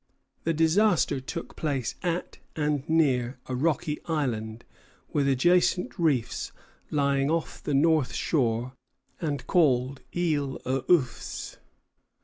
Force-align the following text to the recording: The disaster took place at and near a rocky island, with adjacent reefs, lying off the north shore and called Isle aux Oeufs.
The 0.45 0.53
disaster 0.55 1.19
took 1.19 1.55
place 1.55 1.93
at 2.01 2.39
and 2.55 2.89
near 2.89 3.37
a 3.45 3.53
rocky 3.53 3.99
island, 4.07 4.65
with 5.13 5.27
adjacent 5.27 5.99
reefs, 5.99 6.51
lying 6.89 7.29
off 7.29 7.61
the 7.61 7.75
north 7.75 8.13
shore 8.15 8.73
and 9.19 9.45
called 9.45 10.01
Isle 10.17 10.59
aux 10.65 10.81
Oeufs. 10.89 11.57